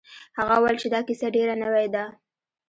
[0.37, 2.03] هغه وویل چې دا کیسه ډیره نوې ده.